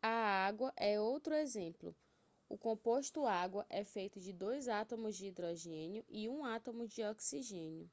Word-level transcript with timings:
a 0.00 0.06
água 0.46 0.72
é 0.76 1.00
outro 1.00 1.34
exemplo 1.34 1.92
o 2.48 2.56
composto 2.56 3.26
água 3.26 3.66
é 3.68 3.82
feito 3.84 4.20
de 4.20 4.32
dois 4.32 4.68
átomos 4.68 5.16
de 5.16 5.26
hidrogênio 5.26 6.04
e 6.08 6.28
um 6.28 6.44
átomo 6.44 6.86
de 6.86 7.02
oxigênio 7.02 7.90